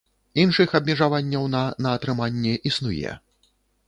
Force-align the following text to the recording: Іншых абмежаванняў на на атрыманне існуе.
Іншых 0.43 0.71
абмежаванняў 0.79 1.45
на 1.55 1.61
на 1.87 1.91
атрыманне 1.97 2.55
існуе. 2.71 3.13